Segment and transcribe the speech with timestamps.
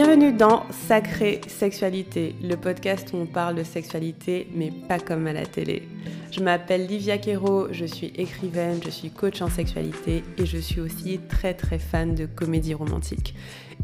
[0.00, 5.32] Bienvenue dans Sacrée Sexualité, le podcast où on parle de sexualité, mais pas comme à
[5.32, 5.88] la télé.
[6.30, 10.80] Je m'appelle Livia Quero, je suis écrivaine, je suis coach en sexualité et je suis
[10.80, 13.34] aussi très très fan de comédie romantique.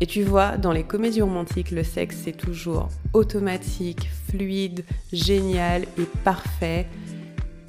[0.00, 6.06] Et tu vois, dans les comédies romantiques, le sexe c'est toujours automatique, fluide, génial et
[6.22, 6.86] parfait.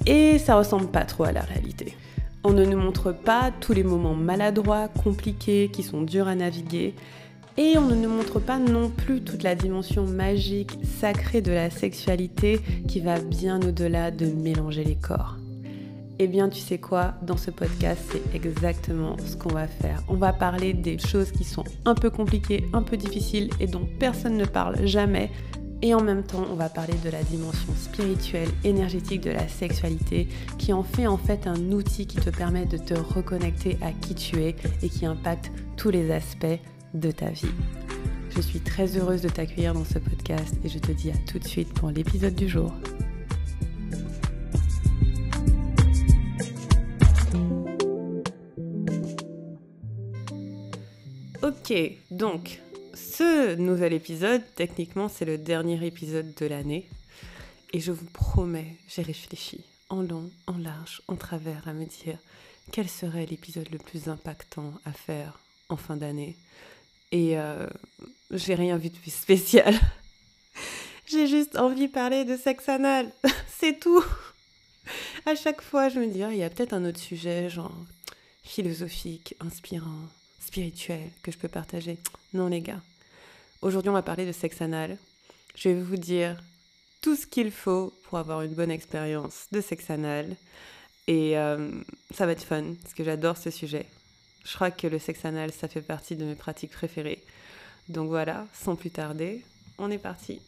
[0.06, 1.96] Et ça ressemble pas trop à la réalité.
[2.44, 6.94] On ne nous montre pas tous les moments maladroits, compliqués, qui sont durs à naviguer.
[7.58, 11.70] Et on ne nous montre pas non plus toute la dimension magique, sacrée de la
[11.70, 15.36] sexualité qui va bien au-delà de mélanger les corps.
[16.18, 20.02] Eh bien, tu sais quoi, dans ce podcast, c'est exactement ce qu'on va faire.
[20.08, 23.88] On va parler des choses qui sont un peu compliquées, un peu difficiles et dont
[23.98, 25.30] personne ne parle jamais.
[25.80, 30.28] Et en même temps, on va parler de la dimension spirituelle, énergétique de la sexualité,
[30.58, 34.14] qui en fait en fait un outil qui te permet de te reconnecter à qui
[34.14, 36.60] tu es et qui impacte tous les aspects
[36.96, 37.52] de ta vie.
[38.30, 41.38] Je suis très heureuse de t'accueillir dans ce podcast et je te dis à tout
[41.38, 42.72] de suite pour l'épisode du jour.
[51.42, 51.74] Ok,
[52.10, 52.60] donc
[52.94, 56.88] ce nouvel épisode, techniquement c'est le dernier épisode de l'année
[57.72, 62.18] et je vous promets, j'ai réfléchi en long, en large, en travers à me dire
[62.72, 65.38] quel serait l'épisode le plus impactant à faire
[65.68, 66.36] en fin d'année.
[67.12, 67.66] Et euh,
[68.30, 69.74] j'ai rien vu de plus spécial.
[71.06, 73.10] j'ai juste envie de parler de sexe anal.
[73.58, 74.04] C'est tout.
[75.24, 77.74] À chaque fois, je me dis, ah, il y a peut-être un autre sujet, genre
[78.44, 80.08] philosophique, inspirant,
[80.40, 81.98] spirituel, que je peux partager.
[82.32, 82.80] Non, les gars.
[83.62, 84.98] Aujourd'hui, on va parler de sexe anal.
[85.56, 86.40] Je vais vous dire
[87.00, 90.36] tout ce qu'il faut pour avoir une bonne expérience de sexe anal.
[91.08, 91.70] Et euh,
[92.12, 93.86] ça va être fun, parce que j'adore ce sujet.
[94.46, 97.20] Je crois que le sexe anal, ça fait partie de mes pratiques préférées.
[97.88, 99.42] Donc voilà, sans plus tarder,
[99.76, 100.40] on est parti.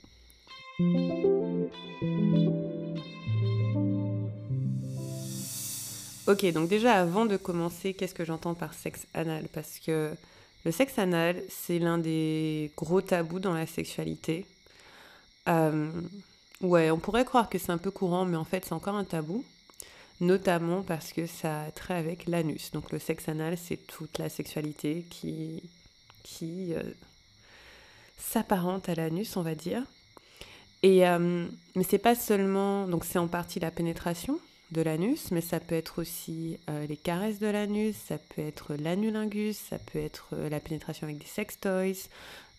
[6.29, 9.49] Ok, donc déjà avant de commencer, qu'est-ce que j'entends par sexe anal?
[9.53, 10.13] Parce que
[10.65, 14.47] le sexe anal, c'est l'un des gros tabous dans la sexualité.
[15.49, 15.91] Euh,
[16.61, 19.05] ouais, on pourrait croire que c'est un peu courant, mais en fait c'est encore un
[19.05, 19.45] tabou
[20.21, 22.71] notamment parce que ça a trait avec l'anus.
[22.73, 25.63] Donc le sexe anal, c'est toute la sexualité qui,
[26.23, 26.83] qui euh,
[28.17, 29.83] s'apparente à l'anus, on va dire.
[30.83, 34.39] Et, euh, mais c'est pas seulement, donc c'est en partie la pénétration
[34.71, 38.75] de l'anus, mais ça peut être aussi euh, les caresses de l'anus, ça peut être
[38.75, 42.09] l'anulingus, ça peut être la pénétration avec des sex toys,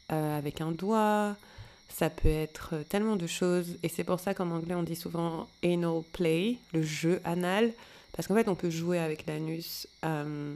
[0.10, 1.36] avec un doigt,
[1.90, 3.78] ça peut être tellement de choses.
[3.84, 7.72] Et c'est pour ça qu'en anglais, on dit souvent anal play, le jeu anal.
[8.14, 9.88] Parce qu'en fait, on peut jouer avec l'anus.
[10.06, 10.56] Euh,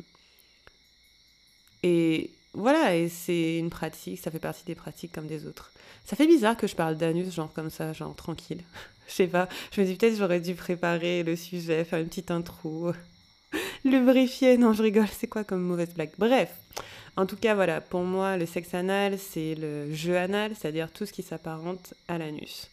[1.83, 5.71] et voilà, et c'est une pratique, ça fait partie des pratiques comme des autres.
[6.05, 8.61] Ça fait bizarre que je parle d'anus, genre comme ça, genre tranquille.
[9.07, 12.31] Je sais pas, je me dis peut-être j'aurais dû préparer le sujet, faire une petite
[12.31, 12.93] intro,
[13.83, 14.57] lubrifier.
[14.57, 16.11] Non, je rigole, c'est quoi comme mauvaise blague?
[16.17, 16.49] Bref,
[17.15, 21.05] en tout cas, voilà, pour moi, le sexe anal, c'est le jeu anal, c'est-à-dire tout
[21.05, 22.69] ce qui s'apparente à l'anus.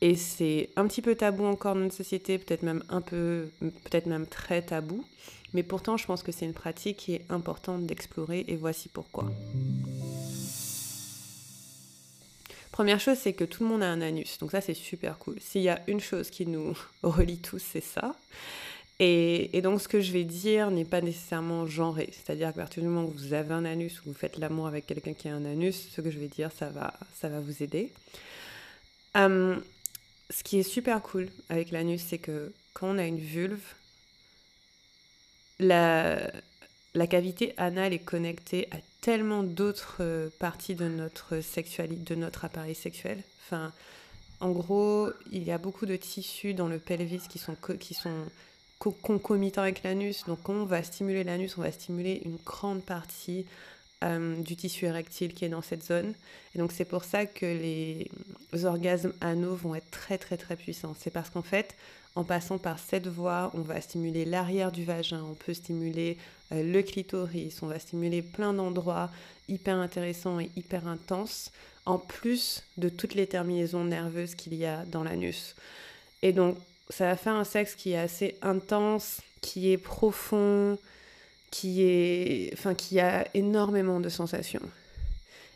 [0.00, 4.06] Et c'est un petit peu tabou encore dans notre société, peut-être même un peu, peut-être
[4.06, 5.04] même très tabou.
[5.54, 9.30] Mais pourtant, je pense que c'est une pratique qui est importante d'explorer et voici pourquoi.
[12.72, 14.38] Première chose, c'est que tout le monde a un anus.
[14.38, 15.36] Donc ça, c'est super cool.
[15.40, 18.16] S'il y a une chose qui nous relie tous, c'est ça.
[18.98, 22.10] Et, donc, ce que je vais dire n'est pas nécessairement genré.
[22.12, 24.86] C'est-à-dire qu'à partir du moment où vous avez un anus ou vous faites l'amour avec
[24.86, 27.62] quelqu'un qui a un anus, ce que je vais dire, ça va, ça va vous
[27.62, 27.90] aider.
[29.14, 29.60] Hum,
[30.30, 33.74] ce qui est super cool avec l'anus, c'est que quand on a une vulve,
[35.58, 36.30] la,
[36.94, 42.44] la cavité anale est connectée à tellement d'autres euh, parties de notre sexualité, de notre
[42.44, 43.22] appareil sexuel.
[43.44, 43.72] Enfin,
[44.40, 48.26] en gros, il y a beaucoup de tissus dans le pelvis qui sont, qui sont
[48.90, 50.24] concomitant avec l'anus.
[50.26, 53.46] Donc on va stimuler l'anus, on va stimuler une grande partie
[54.02, 56.14] euh, du tissu érectile qui est dans cette zone.
[56.54, 58.10] Et donc c'est pour ça que les
[58.64, 60.96] orgasmes anaux vont être très très très puissants.
[60.98, 61.76] C'est parce qu'en fait,
[62.14, 66.18] en passant par cette voie, on va stimuler l'arrière du vagin, on peut stimuler
[66.52, 69.10] euh, le clitoris, on va stimuler plein d'endroits
[69.48, 71.52] hyper intéressants et hyper intenses,
[71.86, 75.54] en plus de toutes les terminaisons nerveuses qu'il y a dans l'anus.
[76.22, 76.58] Et donc
[76.92, 80.78] ça va faire un sexe qui est assez intense, qui est profond,
[81.50, 84.62] qui est, enfin, qui a énormément de sensations.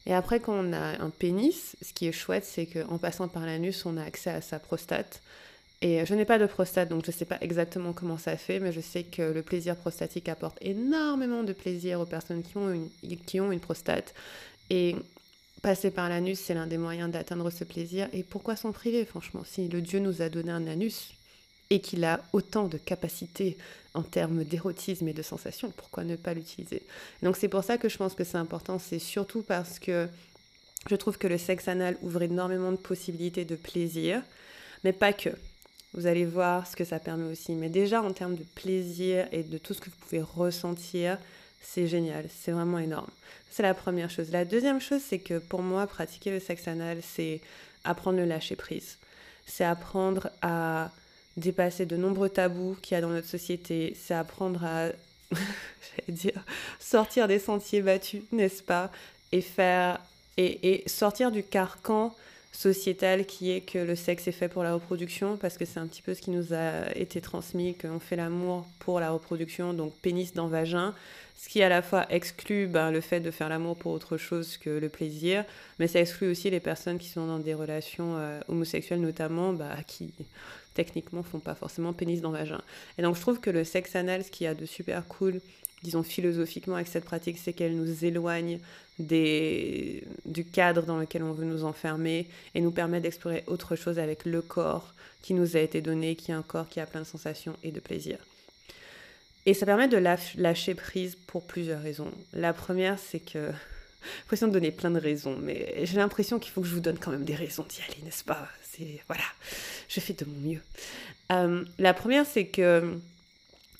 [0.06, 3.44] Et après, quand on a un pénis, ce qui est chouette, c'est qu'en passant par
[3.44, 5.20] l'anus, on a accès à sa prostate.
[5.82, 8.60] Et je n'ai pas de prostate, donc je ne sais pas exactement comment ça fait,
[8.60, 12.72] mais je sais que le plaisir prostatique apporte énormément de plaisir aux personnes qui ont
[12.72, 12.88] une,
[13.26, 14.14] qui ont une prostate.
[14.70, 14.96] Et
[15.60, 18.08] passer par l'anus, c'est l'un des moyens d'atteindre ce plaisir.
[18.12, 19.42] Et pourquoi s'en priver, franchement?
[19.44, 21.12] Si le Dieu nous a donné un anus
[21.70, 23.56] et qu'il a autant de capacités
[23.94, 26.82] en termes d'érotisme et de sensations, pourquoi ne pas l'utiliser?
[27.22, 28.78] Donc c'est pour ça que je pense que c'est important.
[28.78, 30.08] C'est surtout parce que
[30.88, 34.22] je trouve que le sexe anal ouvre énormément de possibilités de plaisir,
[34.84, 35.30] mais pas que.
[35.94, 37.52] Vous allez voir ce que ça permet aussi.
[37.52, 41.18] Mais déjà en termes de plaisir et de tout ce que vous pouvez ressentir,
[41.62, 43.10] c'est génial, c'est vraiment énorme.
[43.50, 44.30] C'est la première chose.
[44.30, 47.40] La deuxième chose, c'est que pour moi, pratiquer le sexe anal, c'est
[47.84, 48.98] apprendre le lâcher prise.
[49.46, 50.90] C'est apprendre à
[51.36, 53.96] dépasser de nombreux tabous qu'il y a dans notre société.
[54.00, 54.88] C'est apprendre à,
[56.80, 58.90] sortir des sentiers battus, n'est-ce pas?
[59.32, 60.00] Et faire
[60.36, 62.14] et, et sortir du carcan
[62.56, 65.86] sociétal qui est que le sexe est fait pour la reproduction, parce que c'est un
[65.86, 69.92] petit peu ce qui nous a été transmis, qu'on fait l'amour pour la reproduction, donc
[70.00, 70.94] pénis dans vagin,
[71.36, 74.56] ce qui à la fois exclut ben, le fait de faire l'amour pour autre chose
[74.56, 75.44] que le plaisir,
[75.78, 79.76] mais ça exclut aussi les personnes qui sont dans des relations euh, homosexuelles notamment, bah,
[79.86, 80.12] qui
[80.76, 82.60] techniquement font pas forcément pénis dans vagin.
[82.98, 85.40] Et donc je trouve que le sexe anal, ce qu'il y a de super cool,
[85.82, 88.60] disons philosophiquement avec cette pratique, c'est qu'elle nous éloigne
[88.98, 93.98] des, du cadre dans lequel on veut nous enfermer et nous permet d'explorer autre chose
[93.98, 97.00] avec le corps qui nous a été donné, qui est un corps qui a plein
[97.00, 98.18] de sensations et de plaisir.
[99.44, 102.10] Et ça permet de lâcher prise pour plusieurs raisons.
[102.32, 103.50] La première, c'est que
[104.20, 106.98] l'impression de donner plein de raisons, mais j'ai l'impression qu'il faut que je vous donne
[106.98, 108.48] quand même des raisons d'y aller, n'est-ce pas?
[109.08, 109.24] Voilà,
[109.88, 110.60] je fais de mon mieux.
[111.32, 112.98] Euh, la première, c'est que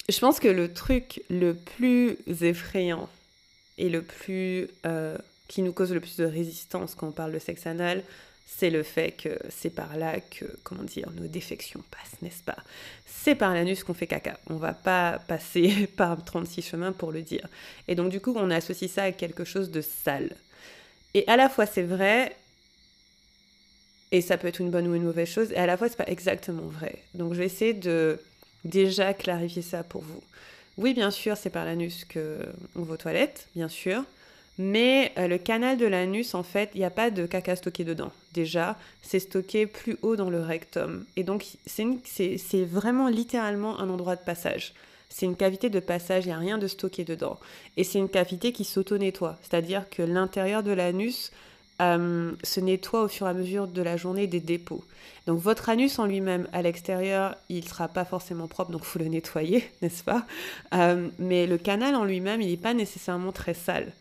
[0.09, 3.09] je pense que le truc le plus effrayant
[3.79, 5.17] et le plus euh,
[5.49, 8.03] qui nous cause le plus de résistance quand on parle de sexe anal,
[8.47, 12.57] c'est le fait que c'est par là que, comment dire, nos défections passent, n'est-ce pas?
[13.05, 14.39] C'est par l'anus qu'on fait caca.
[14.47, 17.49] On va pas passer par 36 chemins pour le dire.
[17.89, 20.37] Et donc du coup, on associe ça à quelque chose de sale.
[21.15, 22.37] Et à la fois c'est vrai,
[24.12, 25.97] et ça peut être une bonne ou une mauvaise chose, et à la fois c'est
[25.97, 26.97] pas exactement vrai.
[27.14, 28.19] Donc je vais essayer de
[28.64, 30.23] déjà clarifier ça pour vous.
[30.79, 32.38] Oui, bien sûr, c'est par l'anus que
[32.75, 34.03] on va aux toilettes, bien sûr.
[34.58, 37.85] Mais euh, le canal de l'anus, en fait, il n'y a pas de caca stocké
[37.85, 38.12] dedans.
[38.32, 41.05] Déjà, c'est stocké plus haut dans le rectum.
[41.17, 44.75] Et donc, c'est vraiment littéralement un endroit de passage.
[45.09, 47.38] C'est une cavité de passage, il n'y a rien de stocké dedans.
[47.76, 49.38] Et c'est une cavité qui s'auto-nettoie.
[49.43, 51.32] C'est-à-dire que l'intérieur de l'anus
[51.81, 54.84] euh, se nettoie au fur et à mesure de la journée des dépôts.
[55.26, 58.99] Donc votre anus en lui-même, à l'extérieur, il ne sera pas forcément propre, donc faut
[58.99, 60.25] le nettoyer, n'est-ce pas?
[60.75, 63.93] Euh, Mais le canal en lui-même, il n'est pas nécessairement très sale.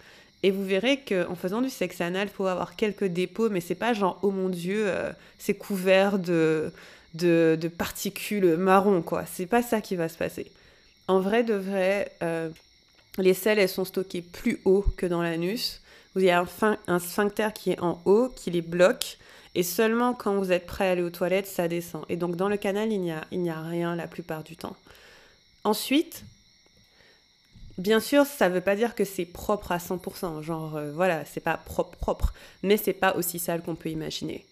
[0.43, 3.73] Et vous verrez qu'en faisant du sexe anal, il faut avoir quelques dépôts, mais c'est
[3.73, 6.71] pas genre, oh mon dieu, euh, c'est couvert de,
[7.15, 9.25] de, particules marron, quoi.
[9.25, 10.51] C'est pas ça qui va se passer.
[11.07, 12.49] En vrai de vrai, euh,
[13.17, 15.81] les selles, elles sont stockées plus haut que dans l'anus.
[16.15, 16.47] Vous avez un,
[16.87, 19.17] un sphincter qui est en haut, qui les bloque.
[19.53, 22.03] Et seulement quand vous êtes prêt à aller aux toilettes, ça descend.
[22.09, 24.55] Et donc dans le canal, il n'y a, il n'y a rien la plupart du
[24.57, 24.75] temps.
[25.63, 26.23] Ensuite,
[27.77, 31.25] Bien sûr, ça ne veut pas dire que c'est propre à 100%, genre euh, voilà,
[31.25, 32.33] c'est pas propre propre,
[32.63, 34.45] mais c'est pas aussi sale qu'on peut imaginer.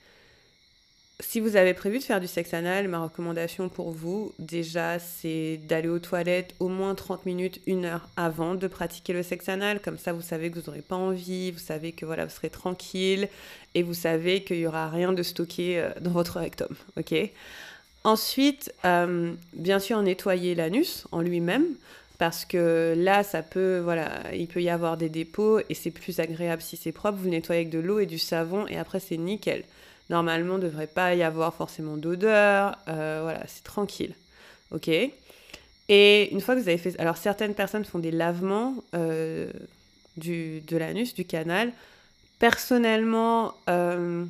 [1.20, 5.58] Si vous avez prévu de faire du sexe anal, ma recommandation pour vous, déjà, c'est
[5.58, 9.80] d'aller aux toilettes au moins 30 minutes, une heure avant de pratiquer le sexe anal.
[9.80, 12.50] Comme ça, vous savez que vous n'aurez pas envie, vous savez que voilà, vous serez
[12.50, 13.30] tranquille
[13.76, 16.76] et vous savez qu'il n'y aura rien de stocké euh, dans votre rectum.
[16.98, 17.14] ok?
[18.04, 21.66] Ensuite, euh, bien sûr, nettoyer l'anus en lui-même
[22.18, 26.20] parce que là, ça peut, voilà, il peut y avoir des dépôts et c'est plus
[26.20, 27.20] agréable si c'est propre.
[27.20, 29.64] Vous nettoyez avec de l'eau et du savon et après c'est nickel.
[30.10, 32.78] Normalement, il ne devrait pas y avoir forcément d'odeur.
[32.88, 34.14] Euh, voilà, c'est tranquille.
[34.72, 34.90] Ok
[35.90, 37.00] Et une fois que vous avez fait.
[37.00, 39.52] Alors, certaines personnes font des lavements euh,
[40.18, 41.72] du, de l'anus, du canal.
[42.40, 44.26] Personnellement, euh,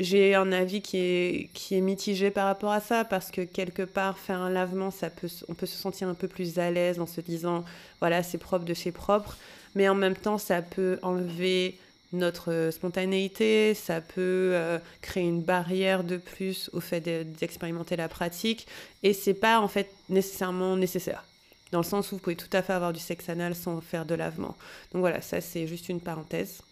[0.00, 3.82] j'ai un avis qui est, qui est mitigé par rapport à ça parce que quelque
[3.82, 6.98] part faire un lavement ça peut on peut se sentir un peu plus à l'aise
[6.98, 7.64] en se disant
[8.00, 9.36] voilà c'est propre de chez propre
[9.76, 11.78] mais en même temps ça peut enlever
[12.14, 18.66] notre spontanéité ça peut euh, créer une barrière de plus au fait d'expérimenter la pratique
[19.02, 21.24] et c'est pas en fait nécessairement nécessaire
[21.72, 24.06] dans le sens où vous pouvez tout à fait avoir du sexe anal sans faire
[24.06, 24.56] de lavement
[24.92, 26.62] donc voilà ça c'est juste une parenthèse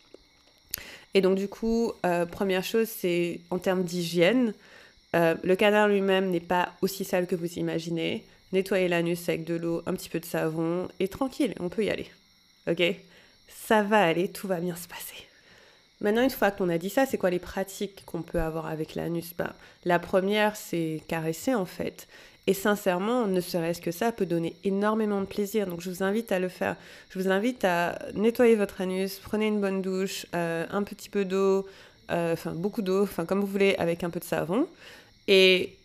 [1.15, 4.55] et donc du coup, euh, première chose, c'est en termes d'hygiène,
[5.15, 8.25] euh, le canal lui-même n'est pas aussi sale que vous imaginez.
[8.53, 11.91] Nettoyez l'anus avec de l'eau, un petit peu de savon, et tranquille, on peut y
[11.91, 12.11] aller.
[12.69, 12.83] Ok?
[13.49, 15.32] Ça va aller, tout va bien se passer.
[16.03, 18.95] Maintenant, une fois qu'on a dit ça, c'est quoi les pratiques qu'on peut avoir avec
[18.97, 19.35] l'anus?
[19.39, 19.53] Ben,
[19.85, 22.09] La première, c'est caresser en fait.
[22.49, 25.69] Et sincèrement, ne serait-ce que ça peut donner énormément de plaisir.
[25.69, 26.77] Donc je vous invite à le faire.
[27.11, 31.25] Je vous invite à nettoyer votre anus, prenez une bonne douche, euh, un petit peu
[31.25, 31.67] d'eau,
[32.11, 34.67] euh, enfin beaucoup d'eau, enfin comme vous voulez, avec un peu de savon.
[35.29, 35.77] Et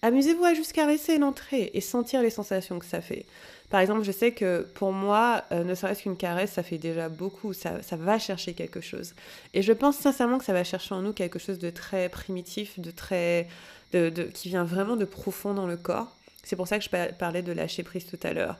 [0.00, 3.26] amusez-vous à juste caresser l'entrée et sentir les sensations que ça fait.
[3.70, 7.08] Par exemple, je sais que pour moi, euh, ne serait-ce qu'une caresse, ça fait déjà
[7.08, 9.14] beaucoup, ça, ça, va chercher quelque chose.
[9.54, 12.78] Et je pense sincèrement que ça va chercher en nous quelque chose de très primitif,
[12.78, 13.48] de très,
[13.92, 16.14] de, qui vient vraiment de profond dans le corps.
[16.44, 18.56] C'est pour ça que je parlais de lâcher prise tout à l'heure.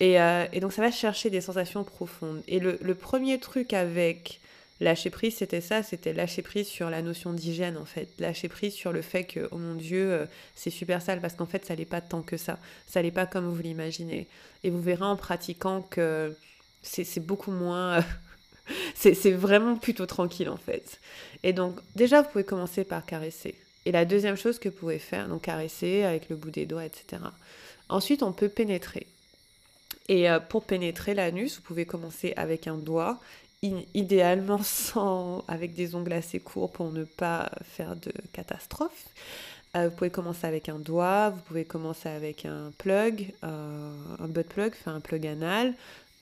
[0.00, 2.42] Et, euh, et, donc ça va chercher des sensations profondes.
[2.48, 4.40] Et le, le premier truc avec
[4.80, 8.72] lâcher prise, c'était ça, c'était lâcher prise sur la notion d'hygiène en fait, lâcher prise
[8.72, 11.76] sur le fait que, oh mon Dieu, euh, c'est super sale, parce qu'en fait, ça
[11.76, 14.26] n'est pas tant que ça, ça n'est pas comme vous l'imaginez.
[14.64, 16.34] Et vous verrez en pratiquant que
[16.82, 17.98] c'est beaucoup moins...
[17.98, 18.02] Euh,
[18.94, 21.00] c'est vraiment plutôt tranquille en fait.
[21.42, 23.54] Et donc, déjà, vous pouvez commencer par caresser.
[23.86, 26.84] Et la deuxième chose que vous pouvez faire, donc caresser avec le bout des doigts,
[26.84, 27.22] etc.
[27.88, 29.06] Ensuite, on peut pénétrer.
[30.08, 33.20] Et euh, pour pénétrer l'anus, vous pouvez commencer avec un doigt
[33.62, 39.08] idéalement sans, avec des ongles assez courts pour ne pas faire de catastrophe.
[39.76, 44.28] Euh, vous pouvez commencer avec un doigt, vous pouvez commencer avec un plug, euh, un
[44.28, 45.74] butt plug, enfin un plug anal,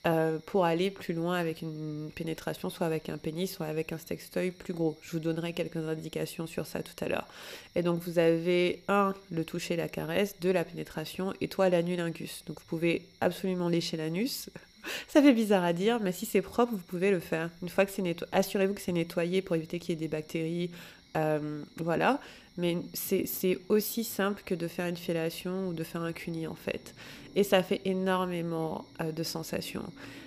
[0.06, 3.98] euh, pour aller plus loin avec une pénétration, soit avec un pénis, soit avec un
[3.98, 4.98] sextoy plus gros.
[5.02, 7.28] Je vous donnerai quelques indications sur ça tout à l'heure.
[7.76, 12.42] Et donc vous avez un, le toucher, la caresse, deux, la pénétration, et trois, l'anulingus.
[12.46, 14.50] Donc vous pouvez absolument lécher l'anus,
[15.08, 17.50] ça fait bizarre à dire, mais si c'est propre, vous pouvez le faire.
[17.62, 20.08] Une fois que c'est nettoyé, assurez-vous que c'est nettoyé pour éviter qu'il y ait des
[20.08, 20.70] bactéries.
[21.16, 22.20] Euh, voilà.
[22.56, 26.56] Mais c'est aussi simple que de faire une fellation ou de faire un cuni en
[26.56, 26.92] fait.
[27.36, 29.84] Et ça fait énormément euh, de sensations.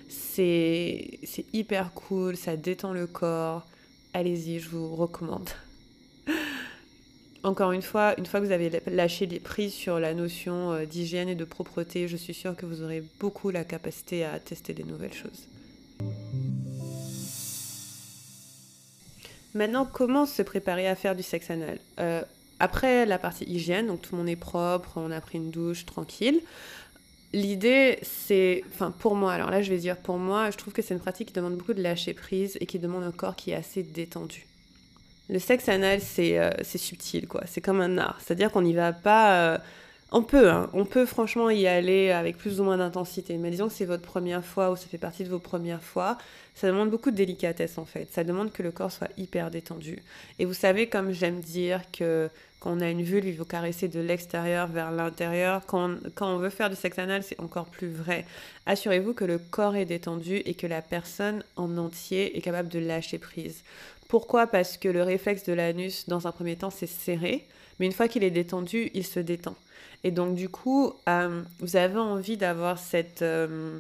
[0.08, 1.20] C'est
[1.52, 3.66] hyper cool, ça détend le corps.
[4.14, 5.50] Allez-y, je vous recommande
[7.44, 10.86] encore une fois, une fois que vous avez lâché les prises sur la notion euh,
[10.86, 14.74] d'hygiène et de propreté, je suis sûre que vous aurez beaucoup la capacité à tester
[14.74, 15.48] des nouvelles choses.
[19.54, 21.80] Maintenant, comment se préparer à faire du sexe anal?
[22.00, 22.22] Euh,
[22.60, 25.84] Après la partie hygiène, donc tout le monde est propre, on a pris une douche
[25.88, 26.40] tranquille.
[27.34, 30.84] L'idée, c'est, enfin pour moi, alors là je vais dire pour moi, je trouve que
[30.84, 33.50] c'est une pratique qui demande beaucoup de lâcher prise et qui demande un corps qui
[33.50, 34.46] est assez détendu.
[35.32, 37.42] Le sexe anal, euh, c'est subtil, quoi.
[37.48, 38.20] C'est comme un art.
[38.20, 39.54] C'est-à-dire qu'on n'y va pas.
[39.54, 39.58] Euh,
[40.12, 40.70] on peut, hein.
[40.74, 43.38] on peut franchement y aller avec plus ou moins d'intensité.
[43.38, 46.18] Mais disons que c'est votre première fois ou ça fait partie de vos premières fois.
[46.54, 48.10] Ça demande beaucoup de délicatesse en fait.
[48.12, 50.04] Ça demande que le corps soit hyper détendu.
[50.38, 53.88] Et vous savez, comme j'aime dire que quand on a une vulve, il faut caresser
[53.88, 55.62] de l'extérieur vers l'intérieur.
[55.66, 58.26] Quand, quand, on veut faire du sexe anal, c'est encore plus vrai.
[58.66, 62.80] Assurez-vous que le corps est détendu et que la personne en entier est capable de
[62.80, 63.64] lâcher prise.
[64.12, 64.46] Pourquoi?
[64.46, 67.48] Parce que le réflexe de l'anus, dans un premier temps, c'est serré,
[67.80, 69.56] mais une fois qu'il est détendu, il se détend.
[70.04, 73.80] Et donc, du coup, euh, vous avez envie d'avoir cette, euh,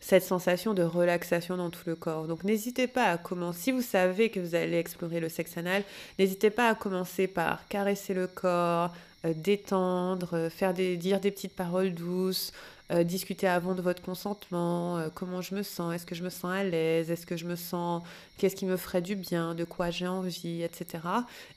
[0.00, 2.26] cette sensation de relaxation dans tout le corps.
[2.26, 3.64] Donc, n'hésitez pas à commencer.
[3.64, 5.82] Si vous savez que vous allez explorer le sexe anal,
[6.18, 8.94] n'hésitez pas à commencer par caresser le corps,
[9.26, 12.54] euh, détendre, faire dire des petites paroles douces,
[12.90, 16.30] euh, discuter avant de votre consentement, euh, comment je me sens, est-ce que je me
[16.30, 18.02] sens à l'aise, est-ce que je me sens,
[18.38, 21.04] qu'est-ce qui me ferait du bien, de quoi j'ai envie, etc.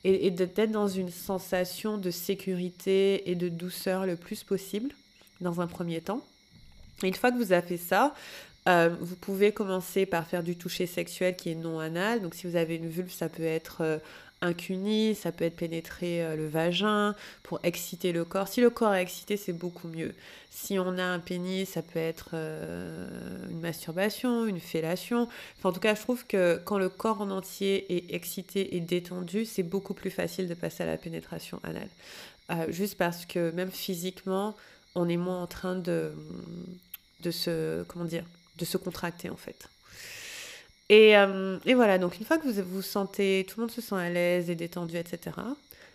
[0.03, 4.91] Et, et d'être dans une sensation de sécurité et de douceur le plus possible
[5.39, 6.21] dans un premier temps.
[7.03, 8.13] Et une fois que vous avez fait ça,
[8.67, 12.21] euh, vous pouvez commencer par faire du toucher sexuel qui est non anal.
[12.21, 14.01] Donc si vous avez une vulve, ça peut être
[14.53, 18.47] cuni, ça peut être pénétrer euh, le vagin pour exciter le corps.
[18.47, 20.13] Si le corps est excité, c'est beaucoup mieux.
[20.49, 23.07] Si on a un pénis, ça peut être euh,
[23.49, 25.27] une masturbation, une fellation.
[25.63, 29.45] en tout cas, je trouve que quand le corps en entier est excité et détendu,
[29.45, 31.89] c'est beaucoup plus facile de passer à la pénétration anale.
[32.49, 34.55] Euh, juste parce que même physiquement,
[34.95, 36.13] on est moins en train de,
[37.21, 38.25] de se, comment dire,
[38.57, 39.69] de se contracter en fait.
[40.91, 43.95] Euh, et, voilà, donc une fois que vous vous sentez, tout le monde se sent
[43.95, 45.37] à l'aise et détendu, etc.,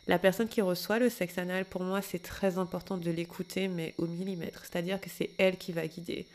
[0.08, 3.92] la personne qui reçoit le sexe anal, pour moi, c'est très important de l'écouter, mais
[3.98, 4.62] au millimètre.
[4.62, 6.26] C'est-à-dire que c'est elle qui va guider.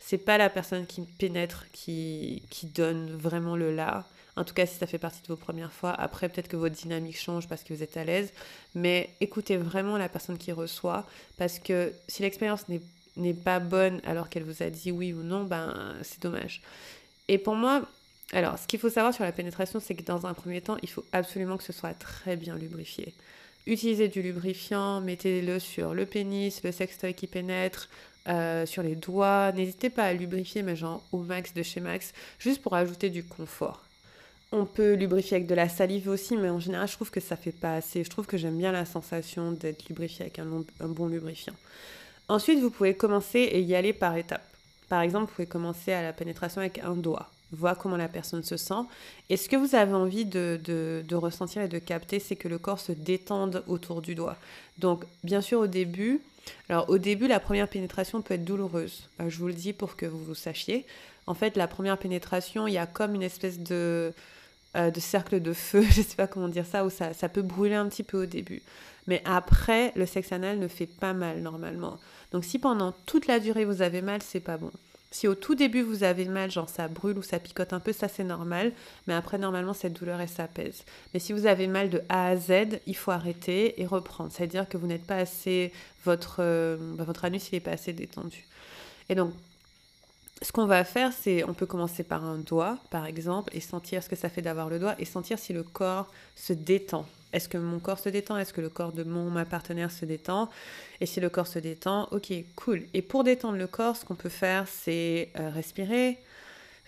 [0.00, 4.04] C'est pas la personne qui pénètre qui, qui donne vraiment le là.
[4.34, 5.92] En tout cas, si ça fait partie de vos premières fois.
[5.92, 8.32] Après, peut-être que votre dynamique change parce que vous êtes à l'aise.
[8.74, 11.06] Mais écoutez vraiment la personne qui reçoit.
[11.36, 12.64] Parce que si l'expérience
[13.16, 16.62] n'est pas bonne alors qu'elle vous a dit oui ou non, ben c'est dommage.
[17.28, 17.82] Et pour moi,
[18.32, 20.88] alors, ce qu'il faut savoir sur la pénétration, c'est que dans un premier temps, il
[20.88, 23.12] faut absolument que ce soit très bien lubrifié.
[23.66, 27.88] Utilisez du lubrifiant, mettez-le sur le pénis, le sextoy qui pénètre,
[28.28, 29.52] euh, sur les doigts.
[29.52, 33.24] N'hésitez pas à lubrifier, mais genre au max de chez max, juste pour ajouter du
[33.24, 33.82] confort.
[34.52, 37.36] On peut lubrifier avec de la salive aussi, mais en général, je trouve que ça
[37.36, 38.02] fait pas assez.
[38.04, 40.46] Je trouve que j'aime bien la sensation d'être lubrifié avec un,
[40.80, 41.54] un, bon lubrifiant.
[42.28, 44.46] Ensuite, vous pouvez commencer et y aller par étapes.
[44.88, 47.30] Par exemple, vous pouvez commencer à la pénétration avec un doigt.
[47.52, 48.82] Voir comment la personne se sent.
[49.28, 52.58] Et ce que vous avez envie de, de, ressentir et de capter, c'est que le
[52.58, 54.36] corps se détende autour du doigt?
[54.78, 56.20] Donc, bien sûr, au début,
[56.68, 59.08] alors au début, la première pénétration peut être douloureuse.
[59.20, 60.86] Euh, je vous le dis pour que vous, vous sachiez.
[61.26, 64.12] En fait, la première pénétration, il y a comme une espèce de
[64.76, 67.42] euh, de cercle de feu, je sais pas comment dire ça, où ça, ça peut
[67.42, 68.62] brûler un petit peu au début.
[69.08, 71.98] Mais après, le sexe anal ne fait pas mal normalement.
[72.30, 74.70] Donc si pendant toute la durée vous avez mal, c'est pas bon.
[75.12, 77.92] Si au tout début vous avez mal, genre ça brûle ou ça picote un peu,
[77.92, 78.72] ça c'est normal.
[79.06, 80.84] Mais après, normalement, cette douleur, elle s'apaise.
[81.12, 84.30] Mais si vous avez mal de A à Z, il faut arrêter et reprendre.
[84.32, 85.72] C'est-à-dire que vous n'êtes pas assez.
[86.04, 88.46] Votre, euh, bah, votre anus, il n'est pas assez détendu.
[89.08, 89.32] Et donc,
[90.42, 94.02] ce qu'on va faire, c'est on peut commencer par un doigt, par exemple, et sentir
[94.02, 97.04] ce que ça fait d'avoir le doigt et sentir si le corps se détend.
[97.32, 98.36] Est-ce que mon corps se détend?
[98.36, 100.50] Est-ce que le corps de mon ma partenaire se détend?
[101.00, 102.82] Et si le corps se détend, ok, cool.
[102.94, 106.18] Et pour détendre le corps, ce qu'on peut faire, c'est euh, respirer.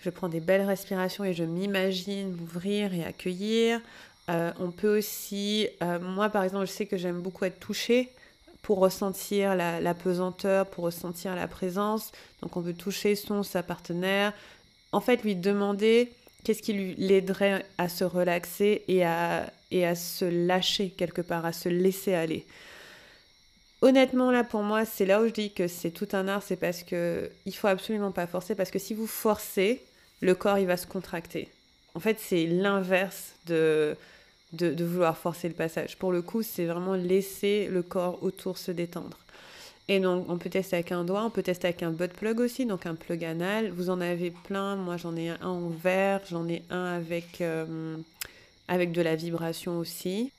[0.03, 3.79] Je prends des belles respirations et je m'imagine m'ouvrir et accueillir.
[4.29, 8.09] Euh, on peut aussi, euh, moi par exemple, je sais que j'aime beaucoup être touchée
[8.61, 12.11] pour ressentir la, pesanteur, pour ressentir la présence.
[12.41, 14.33] Donc on veut toucher son, sa partenaire.
[14.91, 16.11] En fait, lui demander
[16.43, 21.45] qu'est-ce qui lui l'aiderait à se relaxer et à, et à se lâcher quelque part,
[21.45, 22.45] à se laisser aller.
[23.81, 26.55] Honnêtement, là, pour moi, c'est là où je dis que c'est tout un art, c'est
[26.55, 29.81] parce que il faut absolument pas forcer, parce que si vous forcez,
[30.21, 31.49] le corps, il va se contracter.
[31.95, 33.97] En fait, c'est l'inverse de,
[34.53, 35.97] de, vouloir forcer le passage.
[35.97, 39.17] Pour le coup, c'est vraiment laisser le corps autour se détendre.
[39.89, 42.39] Et donc, on peut tester avec un doigt, on peut tester avec un butt plug
[42.39, 43.69] aussi, donc un plug anal.
[43.71, 44.77] Vous en avez plein.
[44.77, 47.97] Moi, j'en ai un en verre, j'en ai un avec, euh,
[48.67, 50.31] avec de la vibration aussi.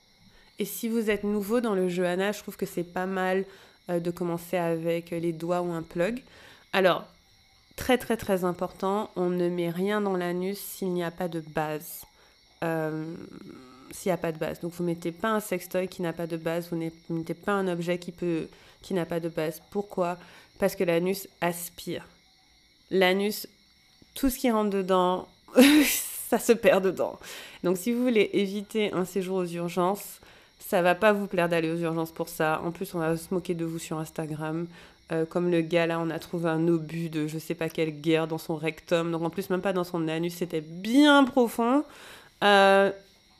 [0.59, 3.45] Et si vous êtes nouveau dans le jeu anal, je trouve que c'est pas mal
[3.89, 6.21] euh, de commencer avec les doigts ou un plug.
[6.73, 7.05] Alors,
[7.75, 11.41] très très très important, on ne met rien dans l'anus s'il n'y a pas de
[11.41, 12.03] base.
[12.63, 13.13] Euh,
[13.91, 14.59] s'il n'y a pas de base.
[14.59, 17.53] Donc vous mettez pas un sextoy qui n'a pas de base, vous ne mettez pas
[17.53, 18.13] un objet qui,
[18.81, 19.61] qui n'a pas de base.
[19.71, 20.17] Pourquoi?
[20.59, 22.07] Parce que l'anus aspire.
[22.91, 23.47] L'anus,
[24.13, 25.27] tout ce qui rentre dedans,
[26.37, 27.17] ça se perd dedans.
[27.63, 30.19] Donc si vous voulez éviter un séjour aux urgences,
[30.59, 32.61] ça va pas vous plaire d'aller aux urgences pour ça.
[32.63, 34.67] En plus, on va se moquer de vous sur Instagram.
[35.11, 37.91] Euh, comme le gars là, on a trouvé un obus de je sais pas quelle
[37.91, 39.11] guerre dans son rectum.
[39.11, 41.83] Donc en plus, même pas dans son anus, c'était bien profond.
[42.43, 42.91] Euh,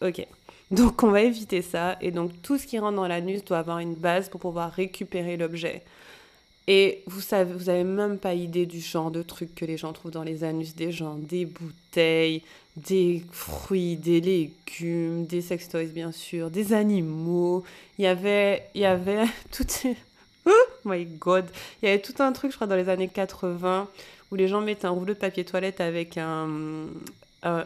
[0.01, 0.25] ok.
[0.71, 1.97] Donc on va éviter ça.
[2.01, 5.37] Et donc tout ce qui rentre dans l'anus doit avoir une base pour pouvoir récupérer
[5.37, 5.83] l'objet.
[6.67, 9.93] Et vous savez, vous avez même pas idée du genre de trucs que les gens
[9.93, 12.41] trouvent dans les anus des gens, des bouteilles,
[12.75, 17.63] des fruits, des légumes, des sextoys bien sûr, des animaux.
[17.99, 19.65] Il y avait, il y avait tout,
[20.47, 20.51] oh
[20.85, 21.45] my god,
[21.81, 23.87] il y avait tout un truc, je crois, dans les années 80
[24.31, 26.47] où les gens mettaient un rouleau de papier toilette avec un,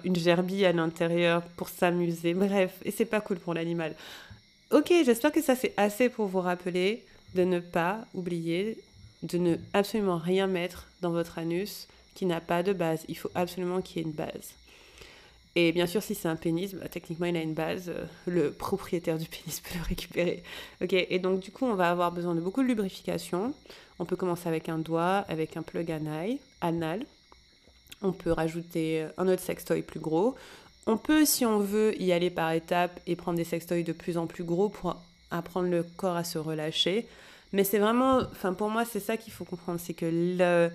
[0.03, 2.33] une gerbille à l'intérieur pour s'amuser.
[2.33, 3.95] Bref, et c'est pas cool pour l'animal.
[4.71, 8.77] Ok, j'espère que ça c'est assez pour vous rappeler de ne pas oublier
[9.23, 13.05] de ne absolument rien mettre dans votre anus qui n'a pas de base.
[13.07, 14.53] Il faut absolument qu'il y ait une base.
[15.55, 17.89] Et bien sûr, si c'est un pénis, bah, techniquement, il a une base.
[17.89, 20.43] Euh, le propriétaire du pénis peut le récupérer.
[20.81, 23.53] Ok, et donc du coup, on va avoir besoin de beaucoup de lubrification.
[23.97, 27.05] On peut commencer avec un doigt, avec un plug anal, anal
[28.01, 30.35] on peut rajouter un autre sextoy plus gros.
[30.87, 34.17] On peut, si on veut, y aller par étapes et prendre des sextoys de plus
[34.17, 34.95] en plus gros pour
[35.31, 37.07] apprendre le corps à se relâcher.
[37.53, 40.71] Mais c'est vraiment, enfin pour moi, c'est ça qu'il faut comprendre, c'est que le,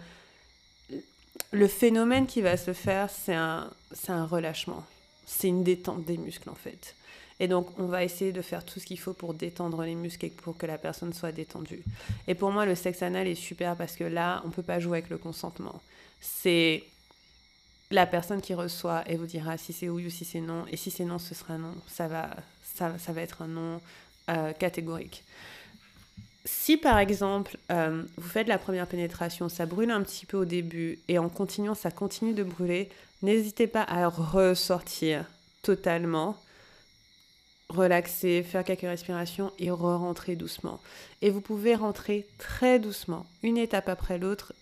[1.53, 4.85] le phénomène qui va se faire, c'est un, c'est un relâchement.
[5.27, 6.95] C'est une détente des muscles en fait.
[7.41, 10.27] Et donc, on va essayer de faire tout ce qu'il faut pour détendre les muscles
[10.27, 11.83] et pour que la personne soit détendue.
[12.29, 14.79] Et pour moi, le sexe anal est super parce que là, on ne peut pas
[14.79, 15.83] jouer avec le consentement.
[16.21, 16.85] C'est
[17.91, 20.65] la personne qui reçoit, elle vous dira si c'est oui ou si c'est non.
[20.71, 21.75] Et si c'est non, ce sera non.
[21.89, 22.31] Ça va,
[22.75, 23.81] ça, ça va être un non
[24.31, 25.25] euh, catégorique.
[26.45, 30.45] Si par exemple, euh, vous faites la première pénétration, ça brûle un petit peu au
[30.45, 32.91] début et en continuant, ça continue de brûler,
[33.23, 35.25] n'hésitez pas à ressortir
[35.63, 36.37] totalement,
[37.71, 40.81] relaxer, faire quelques respirations et re-rentrer doucement.
[41.23, 44.53] Et vous pouvez rentrer très doucement, une étape après l'autre,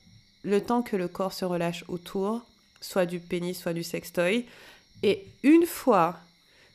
[0.44, 2.42] le temps que le corps se relâche autour
[2.82, 4.46] soit du pénis, soit du sextoy.
[5.02, 6.18] Et une fois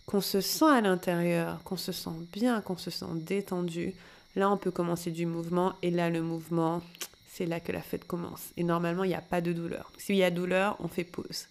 [0.05, 3.93] qu'on se sent à l'intérieur, qu'on se sent bien, qu'on se sent détendu,
[4.37, 5.73] là on peut commencer du mouvement.
[5.81, 6.81] Et là le mouvement,
[7.29, 8.51] c'est là que la fête commence.
[8.55, 9.91] Et normalement, il n'y a pas de douleur.
[9.97, 11.47] S'il y a douleur, on fait pause.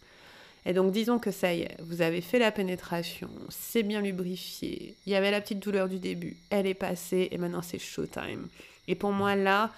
[0.67, 4.97] Et donc disons que ça y est, vous avez fait la pénétration, c'est bien lubrifié,
[5.07, 8.49] il y avait la petite douleur du début, elle est passée et maintenant c'est showtime.
[8.89, 9.71] Et pour moi là,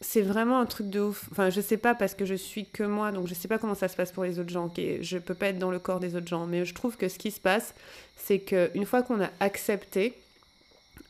[0.00, 1.28] c'est vraiment un truc de ouf.
[1.32, 3.74] Enfin, je sais pas parce que je suis que moi, donc je sais pas comment
[3.74, 4.66] ça se passe pour les autres gens.
[4.66, 7.08] Okay je peux pas être dans le corps des autres gens, mais je trouve que
[7.08, 7.74] ce qui se passe,
[8.16, 10.14] c'est qu'une fois qu'on a accepté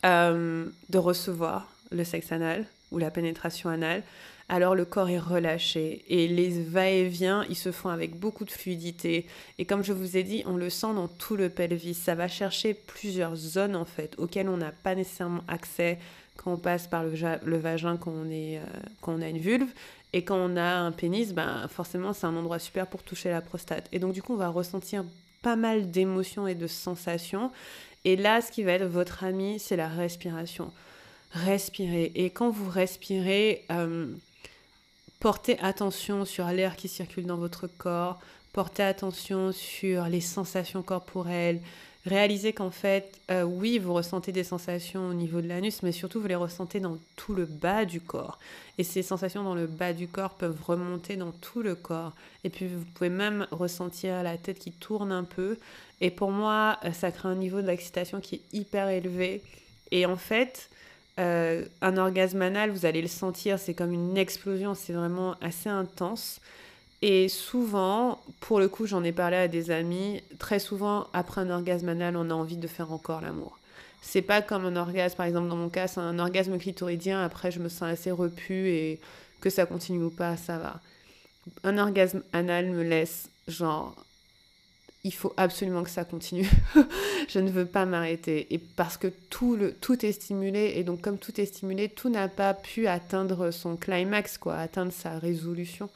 [0.04, 4.02] euh, de recevoir le sexe anal ou la pénétration anale,
[4.48, 9.26] alors le corps est relâché et les va-et-vient, ils se font avec beaucoup de fluidité.
[9.58, 11.94] Et comme je vous ai dit, on le sent dans tout le pelvis.
[11.94, 15.98] Ça va chercher plusieurs zones en fait auxquelles on n'a pas nécessairement accès
[16.36, 18.62] quand on passe par le, vagin quand on, est, euh,
[19.00, 19.68] quand on a une vulve.
[20.12, 23.40] Et quand on a un pénis, ben, forcément, c'est un endroit super pour toucher la
[23.40, 23.88] prostate.
[23.92, 25.04] Et donc, du coup, on va ressentir
[25.42, 27.52] pas mal d'émotions et de sensations.
[28.04, 30.72] Et là, ce qui va être votre ami, c'est la respiration.
[31.32, 32.12] Respirez.
[32.14, 34.12] Et quand vous respirez, euh,
[35.20, 38.18] portez attention sur l'air qui circule dans votre corps.
[38.52, 41.60] Portez attention sur les sensations corporelles,
[42.06, 46.20] réalisez qu'en fait, euh, oui, vous ressentez des sensations au niveau de l'anus, mais surtout
[46.20, 48.38] vous les ressentez dans tout le bas du corps.
[48.78, 52.12] Et ces sensations dans le bas du corps peuvent remonter dans tout le corps.
[52.44, 55.58] Et puis vous pouvez même ressentir la tête qui tourne un peu.
[56.00, 59.42] Et pour moi, euh, ça crée un niveau d'excitation qui est hyper élevé.
[59.90, 60.70] Et en fait,
[61.18, 65.68] euh, un orgasme anal, vous allez le sentir, c'est comme une explosion, c'est vraiment assez
[65.68, 66.40] intense.
[67.02, 71.50] Et souvent, pour le coup, j'en ai parlé à des amis, très souvent, après un
[71.50, 73.58] orgasme anal, on a envie de faire encore l'amour.
[74.02, 77.50] C'est pas comme un orgasme, par exemple, dans mon cas, c'est un orgasme clitoridien, après,
[77.50, 79.00] je me sens assez repu et
[79.40, 80.80] que ça continue ou pas, ça va.
[81.64, 83.94] Un orgasme anal me laisse, genre,
[85.02, 86.48] il faut absolument que ça continue.
[87.28, 88.46] je ne veux pas m'arrêter.
[88.52, 92.10] Et parce que tout, le, tout est stimulé, et donc comme tout est stimulé, tout
[92.10, 95.88] n'a pas pu atteindre son climax, quoi, atteindre sa résolution.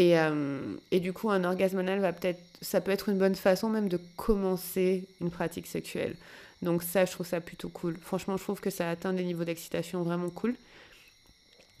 [0.00, 3.34] Et, euh, et, du coup, un orgasme anal va peut-être, ça peut être une bonne
[3.34, 6.16] façon même de commencer une pratique sexuelle.
[6.62, 7.98] Donc ça, je trouve ça plutôt cool.
[8.00, 10.54] Franchement, je trouve que ça atteint des niveaux d'excitation vraiment cool.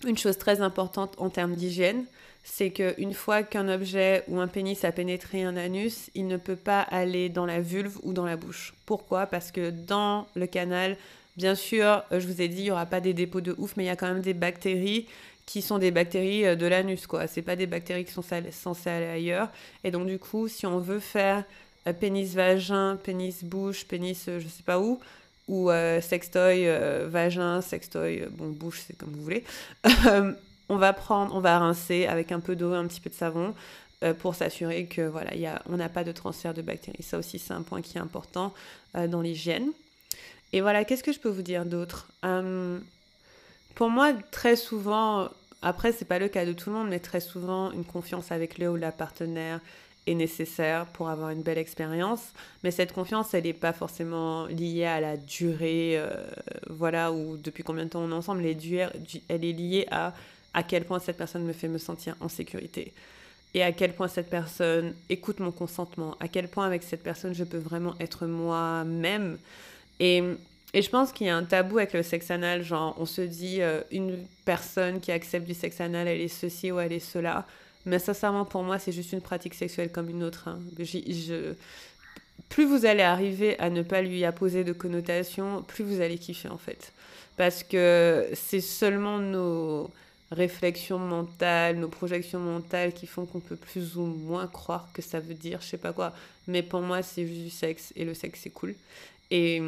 [0.06, 2.04] Une chose très importante en termes d'hygiène,
[2.44, 6.56] c'est qu'une fois qu'un objet ou un pénis a pénétré un anus, il ne peut
[6.56, 8.74] pas aller dans la vulve ou dans la bouche.
[8.84, 9.24] Pourquoi?
[9.24, 10.98] Parce que dans le canal,
[11.38, 13.84] bien sûr, je vous ai dit, il n'y aura pas des dépôts de ouf, mais
[13.84, 15.06] il y a quand même des bactéries
[15.46, 17.26] qui sont des bactéries euh, de l'anus, quoi.
[17.26, 19.48] C'est pas des bactéries qui sont censées aller ailleurs.
[19.82, 21.44] Et donc, du coup, si on veut faire
[21.88, 25.00] euh, pénis-vagin, pénis-bouche, pénis, euh, je sais pas où,
[25.48, 25.68] ou
[26.00, 26.68] sextoy
[27.08, 29.42] vagin, sextoy, bon, bouche, c'est comme vous voulez,
[30.68, 33.52] on va prendre, on va rincer avec un peu d'eau, un petit peu de savon,
[34.20, 35.32] pour s'assurer que voilà,
[35.68, 37.02] on n'a pas de transfert de bactéries.
[37.02, 38.54] Ça aussi, c'est un point qui est important
[38.94, 39.72] dans l'hygiène.
[40.52, 42.06] Et voilà, qu'est-ce que je peux vous dire d'autre?
[43.74, 45.28] Pour moi, très souvent,
[45.62, 48.58] après, c'est pas le cas de tout le monde, mais très souvent, une confiance avec
[48.58, 49.60] le ou la partenaire
[50.06, 52.32] est nécessaire pour avoir une belle expérience.
[52.64, 56.08] Mais cette confiance, elle n'est pas forcément liée à la durée, euh,
[56.68, 58.44] voilà, ou depuis combien de temps on est ensemble.
[58.44, 60.14] Elle est liée à
[60.54, 62.92] à quel point cette personne me fait me sentir en sécurité.
[63.54, 66.16] Et à quel point cette personne écoute mon consentement.
[66.20, 69.38] À quel point avec cette personne, je peux vraiment être moi-même.
[69.98, 70.22] Et
[70.72, 73.22] et je pense qu'il y a un tabou avec le sexe anal, genre on se
[73.22, 77.00] dit euh, une personne qui accepte du sexe anal, elle est ceci ou elle est
[77.00, 77.46] cela.
[77.86, 80.48] Mais sincèrement, pour moi, c'est juste une pratique sexuelle comme une autre.
[80.48, 80.60] Hein.
[80.78, 81.54] Je...
[82.48, 86.48] Plus vous allez arriver à ne pas lui apposer de connotation, plus vous allez kiffer
[86.48, 86.92] en fait.
[87.36, 89.90] Parce que c'est seulement nos
[90.30, 95.18] réflexions mentales, nos projections mentales qui font qu'on peut plus ou moins croire que ça
[95.18, 96.12] veut dire je sais pas quoi.
[96.46, 98.74] Mais pour moi, c'est juste du sexe et le sexe c'est cool.
[99.30, 99.62] Et,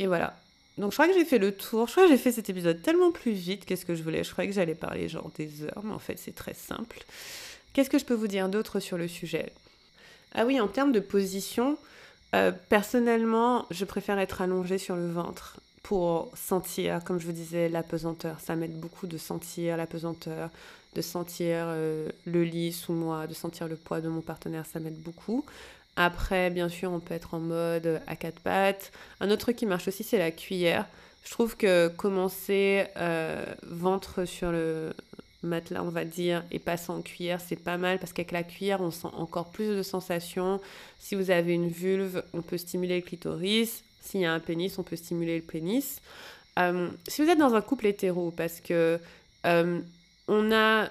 [0.00, 0.34] et voilà.
[0.78, 1.86] Donc je crois que j'ai fait le tour.
[1.86, 4.24] Je crois que j'ai fait cet épisode tellement plus vite qu'est-ce que je voulais.
[4.24, 7.04] Je croyais que j'allais parler genre des heures, mais en fait c'est très simple.
[7.72, 9.52] Qu'est-ce que je peux vous dire d'autre sur le sujet?
[10.34, 11.76] Ah oui, en termes de position,
[12.34, 17.68] euh, personnellement, je préfère être allongée sur le ventre pour sentir, comme je vous disais,
[17.68, 18.40] la pesanteur.
[18.40, 20.50] Ça m'aide beaucoup de sentir la pesanteur,
[20.94, 24.64] de sentir euh, le lit sous moi, de sentir le poids de mon partenaire.
[24.66, 25.44] Ça m'aide beaucoup.
[25.96, 28.92] Après, bien sûr, on peut être en mode à quatre pattes.
[29.20, 30.86] Un autre truc qui marche aussi, c'est la cuillère.
[31.24, 34.92] Je trouve que commencer euh, ventre sur le
[35.42, 38.80] matelas, on va dire, et passer en cuillère, c'est pas mal parce qu'avec la cuillère,
[38.80, 40.60] on sent encore plus de sensations.
[40.98, 43.82] Si vous avez une vulve, on peut stimuler le clitoris.
[44.00, 46.00] S'il y a un pénis, on peut stimuler le pénis.
[46.58, 48.98] Euh, si vous êtes dans un couple hétéro, parce que
[49.46, 49.80] euh,
[50.28, 50.88] on a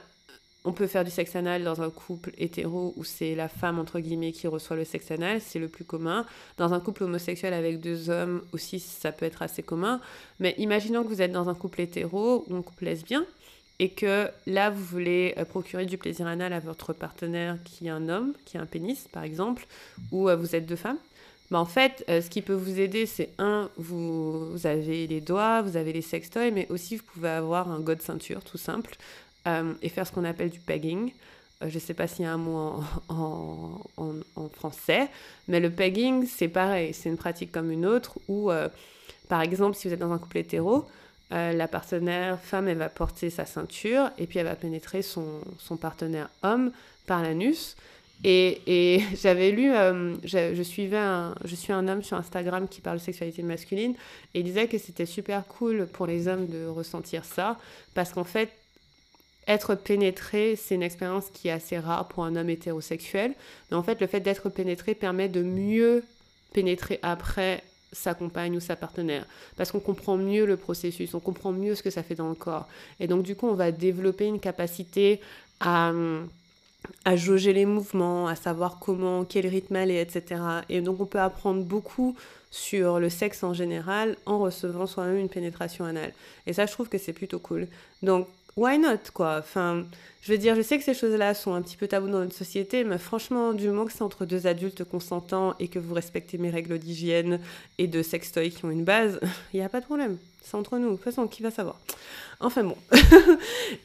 [0.66, 4.00] on peut faire du sexe anal dans un couple hétéro où c'est la femme, entre
[4.00, 6.26] guillemets, qui reçoit le sexe anal, c'est le plus commun.
[6.58, 10.02] Dans un couple homosexuel avec deux hommes aussi, ça peut être assez commun.
[10.40, 13.26] Mais imaginons que vous êtes dans un couple hétéro ou un couple lesbien
[13.80, 17.92] et que là, vous voulez euh, procurer du plaisir anal à votre partenaire qui est
[17.92, 19.66] un homme, qui a un pénis, par exemple,
[20.12, 20.98] ou euh, vous êtes deux femmes,
[21.52, 25.62] bah, en fait, euh, ce qui peut vous aider, c'est un, vous, avez les doigts,
[25.62, 28.98] vous avez les sextoys, mais aussi vous pouvez avoir un god ceinture, tout simple,
[29.46, 31.12] et faire ce qu'on appelle du pegging.
[31.62, 35.10] je ne sais pas s'il y a un mot en, en, français,
[35.48, 38.52] mais le pegging, c'est pareil, c'est une pratique comme une autre où,
[39.28, 40.86] par exemple, si vous êtes dans un couple hétéro,
[41.32, 45.42] euh, la partenaire femme, elle va porter sa ceinture et puis elle va pénétrer son,
[45.60, 46.72] son partenaire homme
[47.06, 47.76] par l'anus.
[48.24, 51.00] Et, et j'avais lu, euh, je, suivais
[51.46, 53.94] je suis un homme sur Instagram qui parle de sexualité masculine
[54.34, 57.58] et il disait que c'était super cool pour les hommes de ressentir ça
[57.94, 58.50] parce qu'en fait,
[59.50, 63.34] être pénétré, c'est une expérience qui est assez rare pour un homme hétérosexuel.
[63.70, 66.04] Mais en fait, le fait d'être pénétré permet de mieux
[66.54, 69.26] pénétrer après sa compagne ou sa partenaire.
[69.58, 72.36] Parce qu'on comprend mieux le processus, on comprend mieux ce que ça fait dans le
[72.36, 72.68] corps.
[73.00, 75.20] Et donc, du coup, on va développer une capacité
[75.60, 75.92] à,
[77.04, 80.42] à jauger les mouvements, à savoir comment, quel rythme aller, etc.
[80.70, 82.16] Et donc, on peut apprendre beaucoup
[82.52, 86.14] sur le sexe en général en recevant soi-même une pénétration anale.
[86.46, 87.68] Et ça, je trouve que c'est plutôt cool.
[88.04, 89.38] Donc, why not, quoi?
[89.40, 89.86] Enfin,
[90.22, 92.36] je veux dire, je sais que ces choses-là sont un petit peu tabous dans notre
[92.36, 96.38] société, mais franchement, du moment que c'est entre deux adultes consentants et que vous respectez
[96.38, 97.40] mes règles d'hygiène
[97.78, 99.20] et de sextoy qui ont une base,
[99.54, 100.18] il n'y a pas de problème.
[100.42, 100.92] C'est entre nous.
[100.92, 101.80] De toute façon, qui va savoir?
[102.40, 102.78] Enfin bon.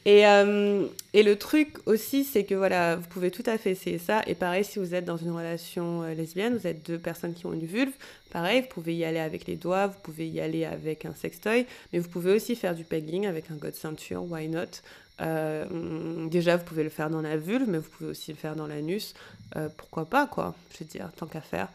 [0.05, 3.97] et, euh, et, le truc aussi, c'est que voilà, vous pouvez tout à fait essayer
[3.97, 4.21] ça.
[4.27, 7.45] Et pareil, si vous êtes dans une relation euh, lesbienne, vous êtes deux personnes qui
[7.45, 7.93] ont une vulve,
[8.31, 11.65] pareil, vous pouvez y aller avec les doigts, vous pouvez y aller avec un sextoy,
[11.91, 14.81] mais vous pouvez aussi faire du pegging avec un god ceinture, why not?
[15.21, 18.55] Euh, déjà, vous pouvez le faire dans la vulve, mais vous pouvez aussi le faire
[18.55, 19.13] dans l'anus.
[19.55, 21.69] Euh, pourquoi pas, quoi Je veux dire, tant qu'à faire.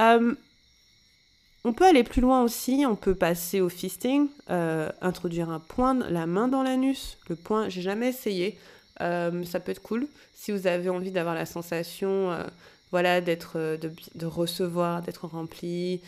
[0.00, 0.34] Euh,
[1.64, 6.26] on peut aller plus loin aussi, on peut passer au fisting, introduire un point, la
[6.26, 7.18] main dans l'anus.
[7.28, 8.56] Le point, j'ai jamais essayé.
[9.00, 12.38] ça peut être cool si vous avez envie d'avoir la sensation,
[12.92, 16.02] voilà, d'être, de, de, recevoir, d'être rempli.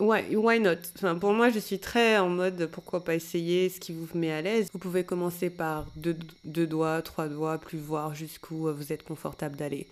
[0.00, 0.76] Ouais, why not?
[0.96, 4.32] Enfin, Pour moi, je suis très en mode pourquoi pas essayer ce qui vous met
[4.32, 4.68] à l'aise.
[4.72, 9.04] Vous pouvez commencer par deux, deux doigts, trois doigts, plus voir jusqu'où euh, vous êtes
[9.04, 9.86] confortable d'aller.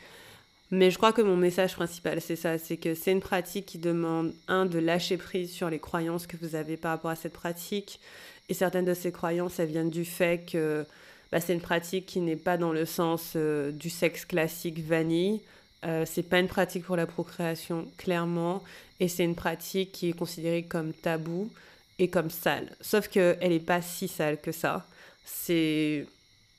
[0.72, 3.78] Mais je crois que mon message principal, c'est ça, c'est que c'est une pratique qui
[3.78, 7.34] demande, un, de lâcher prise sur les croyances que vous avez par rapport à cette
[7.34, 8.00] pratique.
[8.48, 10.84] Et certaines de ces croyances, elles viennent du fait que
[11.30, 15.40] bah, c'est une pratique qui n'est pas dans le sens euh, du sexe classique vanille.
[15.84, 18.62] Euh, c'est pas une pratique pour la procréation, clairement.
[19.00, 21.50] Et c'est une pratique qui est considérée comme tabou
[21.98, 22.70] et comme sale.
[22.80, 24.86] Sauf qu'elle n'est pas si sale que ça.
[25.24, 26.06] C'est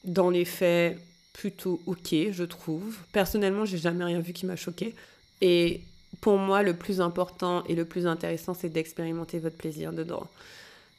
[0.03, 0.97] dans les faits
[1.33, 2.97] plutôt ok, je trouve.
[3.11, 4.93] Personnellement, j'ai jamais rien vu qui m'a choqué.
[5.41, 5.81] Et
[6.21, 10.27] pour moi, le plus important et le plus intéressant, c'est d'expérimenter votre plaisir dedans.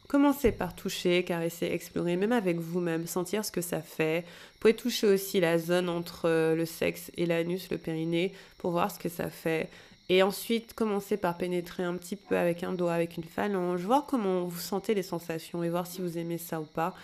[0.08, 4.20] Commencez par toucher, caresser, explorer, même avec vous-même, sentir ce que ça fait.
[4.20, 8.90] Vous pouvez toucher aussi la zone entre le sexe et l'anus, le périnée, pour voir
[8.90, 9.70] ce que ça fait.
[10.10, 14.04] Et ensuite, commencer par pénétrer un petit peu avec un doigt, avec une phalange, voir
[14.04, 16.94] comment vous sentez les sensations et voir si vous aimez ça ou pas.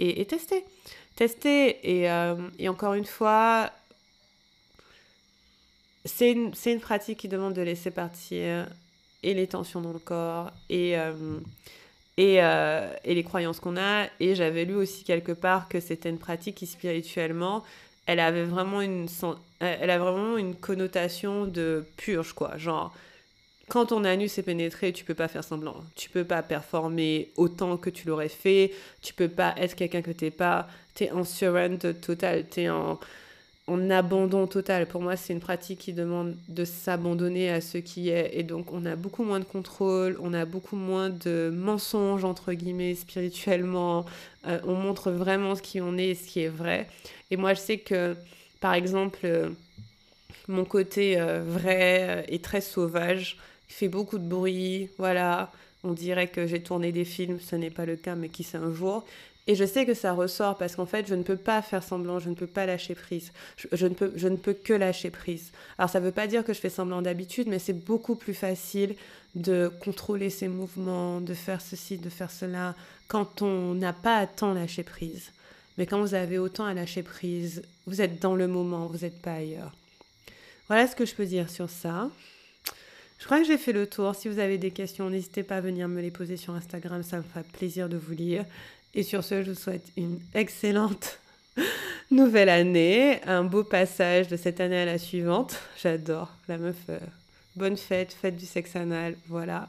[0.00, 0.20] Et.
[0.20, 3.72] Et, euh, et, encore une fois,
[6.04, 8.68] c'est une, pratique qui demande de laisser partir
[9.22, 11.40] et les tensions dans le corps euh,
[12.18, 14.04] et, euh, et les croyances qu'on a.
[14.20, 17.64] Et j'avais lu aussi quelque part que c'était une pratique qui spirituellement
[18.08, 19.06] elle avait vraiment une,
[19.60, 22.56] elle a vraiment une connotation de purge, quoi.
[22.56, 22.90] Genre,
[23.68, 25.76] quand ton anus est pénétré, tu peux pas faire semblant.
[25.94, 28.72] Tu peux pas performer autant que tu l'aurais fait.
[29.02, 30.68] Tu peux pas être quelqu'un que t'es pas.
[30.94, 32.46] T'es en surrender total.
[32.46, 32.98] T'es en,
[33.68, 34.86] en abandon total.
[34.86, 38.30] Pour moi, c'est une pratique qui demande de s'abandonner à ce qui est.
[38.32, 42.52] Et donc, on a beaucoup moins de contrôle, on a beaucoup moins de mensonges, entre
[42.54, 44.06] guillemets, spirituellement.
[44.46, 46.88] Euh, on montre vraiment ce qui on est et ce qui est vrai.
[47.30, 48.16] Et moi, je sais que,
[48.60, 49.50] par exemple, euh,
[50.48, 53.36] mon côté euh, vrai et très sauvage,
[53.68, 55.52] fait beaucoup de bruit, voilà.
[55.84, 58.58] On dirait que j'ai tourné des films, ce n'est pas le cas, mais qui sait
[58.58, 59.04] un jour.
[59.48, 62.18] Et je sais que ça ressort parce qu'en fait, je ne peux pas faire semblant,
[62.18, 63.32] je ne peux pas lâcher prise.
[63.72, 65.52] Je, ne, peux, je ne peux que lâcher prise.
[65.78, 68.34] Alors, ça ne veut pas dire que je fais semblant d'habitude, mais c'est beaucoup plus
[68.34, 68.94] facile
[69.34, 72.74] de contrôler ses mouvements, de faire ceci, de faire cela,
[73.08, 75.32] quand on n'a pas à tant lâcher prise.
[75.78, 79.22] Mais quand vous avez autant à lâcher prise, vous êtes dans le moment, vous n'êtes
[79.22, 79.72] pas ailleurs.
[80.66, 82.10] Voilà ce que je peux dire sur ça.
[83.18, 84.14] Je crois que j'ai fait le tour.
[84.14, 87.16] Si vous avez des questions, n'hésitez pas à venir me les poser sur Instagram, ça
[87.16, 88.44] me fera plaisir de vous lire.
[88.94, 91.18] Et sur ce, je vous souhaite une excellente
[92.10, 95.58] nouvelle année, un beau passage de cette année à la suivante.
[95.80, 96.76] J'adore la meuf.
[96.88, 96.98] Euh,
[97.56, 99.68] bonne fête, fête du sexe anal, voilà.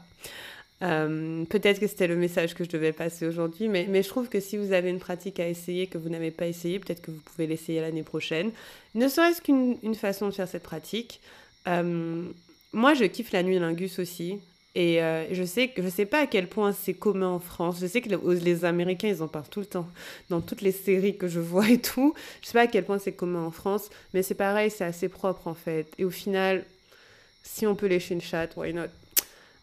[0.82, 4.30] Euh, peut-être que c'était le message que je devais passer aujourd'hui, mais, mais, je trouve
[4.30, 7.10] que si vous avez une pratique à essayer que vous n'avez pas essayé, peut-être que
[7.10, 8.50] vous pouvez l'essayer l'année prochaine.
[8.94, 11.20] Ne serait-ce qu'une façon de faire cette pratique.
[11.68, 12.24] Euh,
[12.72, 14.38] moi, je kiffe la nuit lingus aussi.
[14.74, 17.78] Et euh, je sais que je sais pas à quel point c'est commun en France.
[17.80, 19.88] Je sais que les, Américains, ils en parlent tout le temps.
[20.28, 22.14] Dans toutes les séries que je vois et tout.
[22.40, 23.90] Je sais pas à quel point c'est commun en France.
[24.14, 25.86] Mais c'est pareil, c'est assez propre en fait.
[25.98, 26.64] Et au final,
[27.42, 28.88] si on peut lécher une chatte, why not?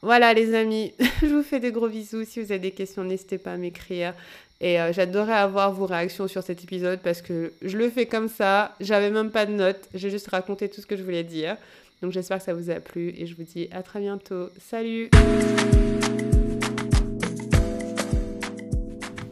[0.02, 2.26] Voilà les amis, je vous fais des gros bisous.
[2.26, 4.14] Si vous avez des questions, n'hésitez pas à m'écrire.
[4.60, 8.28] Et euh, j'adorerais avoir vos réactions sur cet épisode parce que je le fais comme
[8.28, 8.74] ça.
[8.80, 9.88] J'avais même pas de notes.
[9.94, 11.58] J'ai juste raconté tout ce que je voulais dire.
[12.02, 14.50] Donc j'espère que ça vous a plu et je vous dis à très bientôt.
[14.60, 15.10] Salut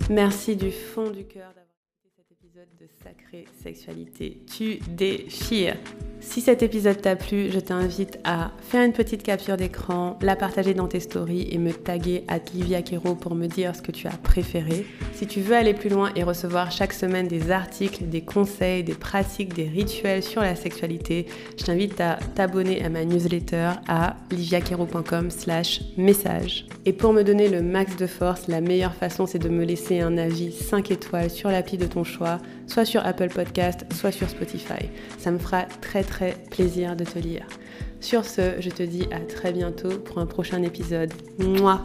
[0.10, 1.52] Merci du fond du cœur
[2.56, 4.38] épisode de Sacrée Sexualité.
[4.48, 5.76] Tu déchires
[6.26, 10.74] si cet épisode t'a plu, je t'invite à faire une petite capture d'écran, la partager
[10.74, 14.08] dans tes stories et me taguer à Livia Kero pour me dire ce que tu
[14.08, 14.88] as préféré.
[15.14, 18.96] Si tu veux aller plus loin et recevoir chaque semaine des articles, des conseils, des
[18.96, 21.28] pratiques, des rituels sur la sexualité,
[21.60, 26.66] je t'invite à t'abonner à ma newsletter à liviakero.com slash message.
[26.86, 30.00] Et pour me donner le max de force, la meilleure façon c'est de me laisser
[30.00, 34.30] un avis 5 étoiles sur l'appli de ton choix, soit sur Apple Podcast, soit sur
[34.30, 34.90] Spotify.
[35.18, 37.46] Ça me fera très très plaisir de te lire.
[38.00, 41.12] Sur ce, je te dis à très bientôt pour un prochain épisode.
[41.40, 41.84] Moi.